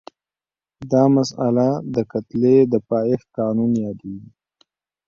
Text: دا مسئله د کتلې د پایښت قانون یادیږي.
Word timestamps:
دا 0.91 1.03
مسئله 1.17 1.69
د 1.95 1.97
کتلې 2.11 2.57
د 2.71 2.73
پایښت 2.89 3.27
قانون 3.37 3.71
یادیږي. 3.85 4.29